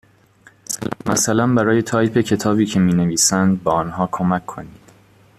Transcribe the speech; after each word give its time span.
مثلا 1.05 1.47
برای 1.53 1.81
تایپ 1.81 2.17
کتابی 2.17 2.65
که 2.65 2.79
می 2.79 2.93
نویسند 2.93 3.63
به 3.63 3.71
آنها 3.71 4.09
کمک 4.11 4.45
کنید. 4.45 4.81